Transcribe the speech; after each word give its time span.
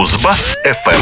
Кузбасс-ФМ. 0.00 0.98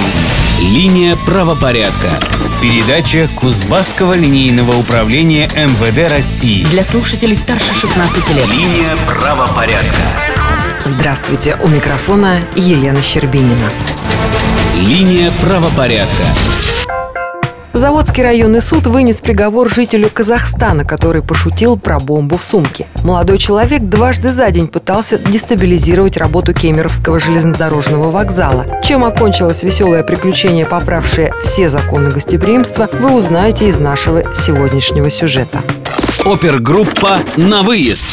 Линия 0.61 1.15
правопорядка. 1.15 2.19
Передача 2.61 3.31
Кузбасского 3.37 4.15
линейного 4.15 4.77
управления 4.77 5.47
МВД 5.55 6.11
России. 6.11 6.65
Для 6.65 6.83
слушателей 6.83 7.37
старше 7.37 7.73
16 7.73 8.29
лет. 8.31 8.49
Линия 8.49 8.97
правопорядка. 9.07 9.95
Здравствуйте, 10.85 11.57
у 11.63 11.69
микрофона 11.69 12.43
Елена 12.57 13.01
Щербинина. 13.01 13.71
Линия 14.75 15.31
правопорядка. 15.43 16.25
Заводский 17.75 18.23
районный 18.23 18.63
суд 18.63 18.87
вынес 18.87 19.21
приговор 19.21 19.69
жителю 19.71 20.09
Казахстана, 20.13 20.85
который 20.85 21.23
пошутил 21.23 21.77
про 21.77 22.01
бомбу 22.01 22.37
в 22.37 22.43
сумке. 22.43 22.87
Молодой 23.05 23.39
человек 23.39 23.83
дважды 23.83 24.33
за 24.33 24.51
день 24.51 24.69
пытался 24.69 25.19
дестабилизировать 25.19 26.17
работу 26.17 26.55
Кемеровского 26.55 27.21
железнодорожного 27.21 28.11
вокзала. 28.11 28.67
Чем 28.83 29.05
окончилось 29.05 29.63
веселое 29.63 30.03
приключение, 30.03 30.65
поправшее 30.65 31.33
все 31.45 31.69
законы 31.69 32.11
гостеприимства, 32.11 32.89
вы 33.01 33.15
узнаете 33.15 33.69
из 33.69 33.79
нашего 33.79 34.35
сегодняшнего 34.35 35.11
сюжета. 35.11 35.61
Опергруппа 36.25 37.19
«На 37.37 37.63
выезд». 37.63 38.11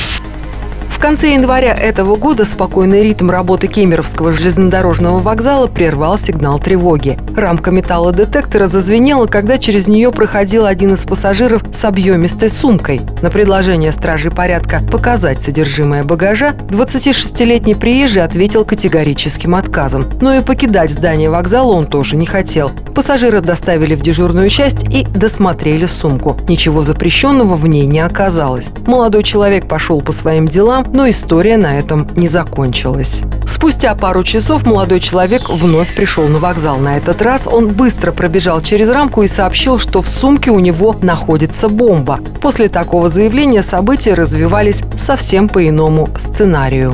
В 0.89 0.99
конце 0.99 1.33
января 1.33 1.75
этого 1.75 2.15
года 2.15 2.45
спокойный 2.45 3.03
ритм 3.03 3.29
работы 3.29 3.67
Кемеровского 3.67 4.31
железнодорожного 4.31 5.19
вокзала 5.19 5.67
прервал 5.67 6.17
сигнал 6.17 6.57
тревоги. 6.59 7.19
Рамка 7.35 7.71
металлодетектора 7.71 8.65
зазвенела, 8.65 9.27
когда 9.27 9.57
через 9.57 9.89
нее 9.89 10.11
проходил 10.11 10.65
один 10.65 10.93
из 10.93 11.03
пассажиров 11.03 11.63
с 11.73 11.83
объемистой 11.83 12.49
сумкой. 12.49 13.01
На 13.21 13.29
предложение 13.29 13.91
стражей 13.91 14.31
порядка 14.31 14.81
показать 14.89 15.43
содержимое 15.43 16.05
багажа 16.05 16.55
26-летний 16.69 17.75
приезжий 17.75 18.23
ответил 18.23 18.63
категорическим 18.63 19.55
отказом. 19.55 20.05
Но 20.21 20.33
и 20.33 20.41
покидать 20.41 20.91
здание 20.91 21.29
вокзала 21.29 21.73
он 21.73 21.87
тоже 21.87 22.15
не 22.15 22.25
хотел. 22.25 22.71
Пассажира 22.95 23.41
доставили 23.41 23.95
в 23.95 24.01
дежурную 24.01 24.49
часть 24.49 24.83
и 24.83 25.05
досмотрели 25.05 25.85
сумку. 25.87 26.37
Ничего 26.47 26.81
запрещенного 26.81 27.57
в 27.57 27.67
ней 27.67 27.85
не 27.85 27.99
оказалось. 27.99 28.69
Молодой 28.87 29.23
человек 29.23 29.67
пошел 29.67 29.99
по 29.99 30.13
своим 30.13 30.47
делам, 30.47 30.85
но 30.93 31.09
история 31.09 31.57
на 31.57 31.77
этом 31.77 32.07
не 32.15 32.29
закончилась. 32.29 33.23
Спустя 33.47 33.95
пару 33.95 34.23
часов 34.23 34.65
молодой 34.65 34.99
человек 34.99 35.49
вновь 35.49 35.95
пришел 35.95 36.27
на 36.27 36.39
вокзал. 36.39 36.77
На 36.77 36.97
этот 36.97 37.21
раз 37.21 37.47
он 37.47 37.69
быстро 37.69 38.11
пробежал 38.11 38.61
через 38.61 38.89
рамку 38.89 39.23
и 39.23 39.27
сообщил, 39.27 39.79
что 39.79 40.01
в 40.01 40.09
сумке 40.09 40.51
у 40.51 40.59
него 40.59 40.95
находится 41.01 41.69
бомба. 41.69 42.19
После 42.41 42.69
такого 42.69 43.09
заявления 43.09 43.61
события 43.61 44.13
развивались 44.13 44.83
совсем 44.97 45.49
по 45.49 45.67
иному 45.67 46.09
сценарию 46.17 46.93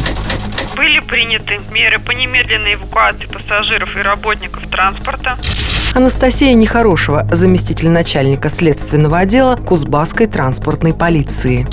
были 0.82 1.00
приняты 1.00 1.60
меры 1.72 2.00
по 2.00 2.10
немедленной 2.10 2.74
эвакуации 2.74 3.28
пассажиров 3.28 3.96
и 3.96 4.02
работников 4.02 4.68
транспорта. 4.68 5.38
Анастасия 5.94 6.54
Нехорошева, 6.56 7.28
заместитель 7.32 7.90
начальника 7.90 8.50
следственного 8.50 9.20
отдела 9.20 9.58
Кузбасской 9.58 10.26
транспортной 10.26 10.96
полиции. 10.96 11.68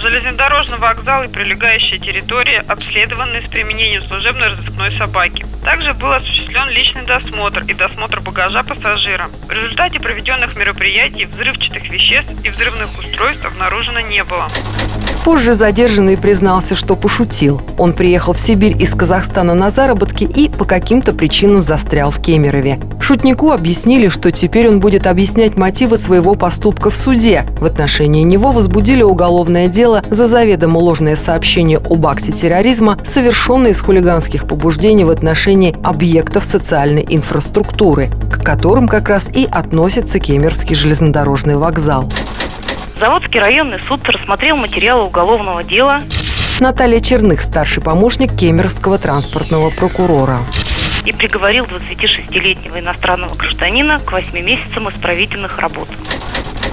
Железнодорожный 0.00 0.78
вокзал 0.78 1.24
и 1.24 1.28
прилегающая 1.28 1.98
территория 1.98 2.64
обследованы 2.66 3.42
с 3.42 3.50
применением 3.50 4.02
служебно-розыскной 4.04 4.96
собаки. 4.96 5.44
Также 5.62 5.92
был 5.92 6.10
осуществлен 6.10 6.70
личный 6.70 7.04
досмотр 7.04 7.64
и 7.64 7.74
досмотр 7.74 8.20
багажа 8.20 8.62
пассажира. 8.62 9.28
В 9.46 9.52
результате 9.52 10.00
проведенных 10.00 10.56
мероприятий 10.56 11.26
взрывчатых 11.26 11.90
веществ 11.90 12.42
и 12.42 12.48
взрывных 12.48 12.98
устройств 12.98 13.44
обнаружено 13.44 14.00
не 14.00 14.24
было. 14.24 14.48
Позже 15.24 15.52
задержанный 15.52 16.16
признался, 16.16 16.74
что 16.74 16.96
пошутил. 16.96 17.60
Он 17.76 17.92
приехал 17.92 18.32
в 18.32 18.40
Сибирь 18.40 18.80
из 18.80 18.94
Казахстана 18.94 19.54
на 19.54 19.70
заработки 19.70 20.24
и 20.24 20.48
по 20.48 20.64
каким-то 20.64 21.12
причинам 21.12 21.62
застрял 21.62 22.10
в 22.10 22.20
Кемерове. 22.20 22.80
Шутнику 23.00 23.50
объяснили, 23.50 24.08
что 24.08 24.32
теперь 24.32 24.68
он 24.68 24.80
будет 24.80 25.06
объяснять 25.06 25.56
мотивы 25.56 25.98
своего 25.98 26.34
поступка 26.36 26.88
в 26.88 26.94
суде. 26.94 27.44
В 27.58 27.66
отношении 27.66 28.22
него 28.22 28.50
возбудили 28.50 29.02
уголовное 29.02 29.68
дело 29.68 30.02
за 30.10 30.26
заведомо 30.26 30.78
ложное 30.78 31.16
сообщение 31.16 31.78
об 31.78 32.06
акте 32.06 32.32
терроризма, 32.32 32.98
совершенное 33.04 33.72
из 33.72 33.80
хулиганских 33.80 34.46
побуждений 34.46 35.04
в 35.04 35.10
отношении 35.10 35.76
объектов 35.82 36.44
социальной 36.44 37.06
инфраструктуры, 37.08 38.10
к 38.32 38.42
которым 38.42 38.88
как 38.88 39.08
раз 39.08 39.28
и 39.34 39.46
относится 39.50 40.18
Кемеровский 40.18 40.74
железнодорожный 40.74 41.56
вокзал. 41.56 42.08
Заводский 43.30 43.40
районный 43.40 43.78
суд 43.86 44.08
рассмотрел 44.08 44.56
материалы 44.56 45.04
уголовного 45.04 45.62
дела. 45.62 46.02
Наталья 46.58 46.98
Черных, 46.98 47.42
старший 47.42 47.80
помощник 47.80 48.34
Кемеровского 48.36 48.98
транспортного 48.98 49.70
прокурора. 49.70 50.40
И 51.04 51.12
приговорил 51.12 51.64
26-летнего 51.66 52.80
иностранного 52.80 53.36
гражданина 53.36 54.00
к 54.00 54.10
8 54.10 54.32
месяцам 54.40 54.88
исправительных 54.88 55.58
работ. 55.58 55.88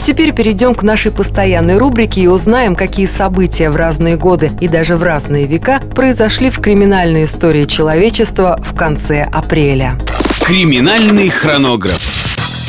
Теперь 0.03 0.33
перейдем 0.33 0.73
к 0.73 0.81
нашей 0.81 1.11
постоянной 1.11 1.77
рубрике 1.77 2.21
и 2.21 2.27
узнаем, 2.27 2.75
какие 2.75 3.05
события 3.05 3.69
в 3.69 3.75
разные 3.75 4.15
годы 4.15 4.51
и 4.59 4.67
даже 4.67 4.95
в 4.95 5.03
разные 5.03 5.45
века 5.45 5.79
произошли 5.93 6.49
в 6.49 6.59
криминальной 6.59 7.25
истории 7.25 7.65
человечества 7.65 8.59
в 8.63 8.75
конце 8.75 9.29
апреля. 9.31 9.99
Криминальный 10.43 11.29
хронограф. 11.29 12.26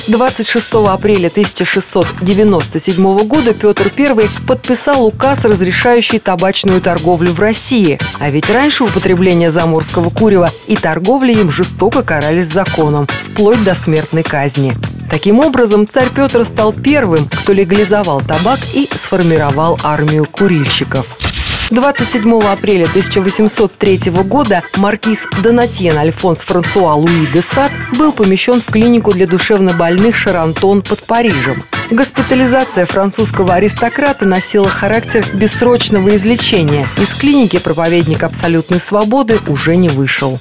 26 0.08 0.74
апреля 0.88 1.28
1697 1.28 3.18
года 3.26 3.52
Петр 3.52 3.92
I 3.98 4.28
подписал 4.46 5.06
указ, 5.06 5.44
разрешающий 5.44 6.18
табачную 6.18 6.80
торговлю 6.80 7.32
в 7.32 7.40
России. 7.40 7.98
А 8.18 8.30
ведь 8.30 8.48
раньше 8.48 8.84
употребление 8.84 9.50
заморского 9.50 10.08
курева 10.08 10.50
и 10.66 10.76
торговля 10.76 11.34
им 11.34 11.50
жестоко 11.50 12.02
карались 12.02 12.46
законом, 12.46 13.06
вплоть 13.26 13.62
до 13.64 13.74
смертной 13.74 14.22
казни. 14.22 14.74
Таким 15.10 15.40
образом, 15.40 15.86
царь 15.86 16.08
Петр 16.14 16.46
стал 16.46 16.72
первым, 16.72 17.26
кто 17.26 17.52
легализовал 17.52 18.22
табак 18.22 18.60
и 18.72 18.88
сформировал 18.94 19.78
армию 19.82 20.26
курильщиков. 20.26 21.27
27 21.70 22.40
апреля 22.44 22.84
1803 22.84 24.10
года 24.24 24.62
маркиз 24.76 25.26
Донатьен 25.42 25.98
Альфонс 25.98 26.40
Франсуа 26.40 26.94
Луи 26.94 27.26
де 27.32 27.42
Сад 27.42 27.70
был 27.98 28.12
помещен 28.12 28.60
в 28.60 28.66
клинику 28.66 29.12
для 29.12 29.26
душевнобольных 29.26 30.16
Шарантон 30.16 30.82
под 30.82 31.02
Парижем. 31.02 31.62
Госпитализация 31.90 32.86
французского 32.86 33.54
аристократа 33.54 34.24
носила 34.26 34.68
характер 34.68 35.26
бессрочного 35.34 36.16
излечения. 36.16 36.88
Из 36.98 37.14
клиники 37.14 37.58
проповедник 37.58 38.22
абсолютной 38.22 38.80
свободы 38.80 39.38
уже 39.46 39.76
не 39.76 39.88
вышел. 39.88 40.38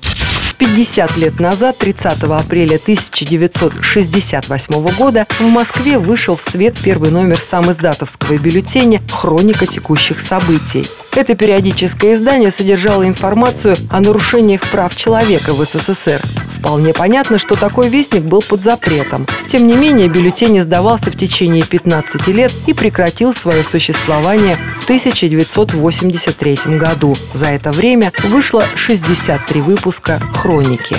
50 0.57 1.18
лет 1.18 1.40
назад, 1.40 1.78
30 1.78 2.23
апреля 2.23 2.78
1968 2.78 4.95
года, 4.95 5.28
в 5.40 5.44
Москве 5.44 6.00
вышел 6.00 6.35
в 6.35 6.41
свет 6.41 6.75
первый 6.84 7.12
номер 7.12 7.40
самиздатовского 7.40 8.38
бюллетеня 8.38 9.01
«Хроника 9.12 9.67
текущих 9.67 10.19
событий». 10.19 10.85
Это 11.16 11.35
периодическое 11.35 12.13
издание 12.13 12.51
содержало 12.51 13.07
информацию 13.07 13.78
о 13.90 14.01
нарушениях 14.01 14.62
прав 14.69 14.94
человека 14.96 15.53
в 15.53 15.63
СССР. 15.63 16.22
Вполне 16.67 16.94
понятно, 16.94 17.38
что 17.38 17.55
такой 17.55 17.88
вестник 17.88 18.23
был 18.23 18.41
под 18.41 18.61
запретом. 18.61 19.25
Тем 19.47 19.67
не 19.67 19.73
менее, 19.73 20.09
бюллетень 20.09 20.59
издавался 20.59 21.09
в 21.09 21.16
течение 21.16 21.63
15 21.63 22.28
лет 22.28 22.51
и 22.66 22.73
прекратил 22.73 23.33
свое 23.33 23.63
существование 23.63 24.57
в 24.81 24.83
1983 24.83 26.57
году. 26.78 27.16
За 27.31 27.45
это 27.47 27.72
время 27.72 28.11
вышло 28.25 28.66
63 28.75 29.61
выпуска 29.61 30.19
«Хроники». 30.33 30.97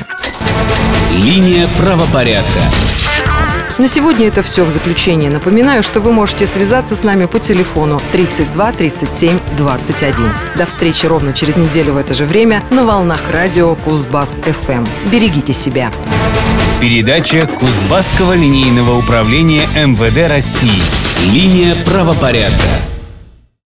Линия 1.13 1.69
правопорядка. 1.77 2.61
На 3.79 3.87
сегодня 3.87 4.27
это 4.27 4.43
все 4.43 4.65
в 4.65 4.71
заключение. 4.71 5.31
Напоминаю, 5.31 5.85
что 5.85 6.01
вы 6.01 6.11
можете 6.11 6.49
связаться 6.49 6.97
с 6.97 7.05
нами 7.05 7.27
по 7.27 7.39
телефону 7.39 8.01
32 8.11 8.73
37 8.73 9.39
21. 9.57 10.33
До 10.57 10.67
встречи 10.67 11.07
ровно 11.07 11.33
через 11.33 11.57
неделю 11.57 11.93
в 11.93 11.97
это 11.97 12.13
же 12.13 12.25
время 12.25 12.65
на 12.71 12.85
волнах 12.85 13.21
радио 13.33 13.77
Кузбасс 13.77 14.31
ФМ. 14.43 14.85
Берегите 15.13 15.53
себя. 15.53 15.93
Передача 16.81 17.47
Кузбасского 17.47 18.33
линейного 18.33 18.99
управления 18.99 19.63
МВД 19.77 20.29
России. 20.29 20.83
Линия 21.33 21.77
правопорядка. 21.85 22.98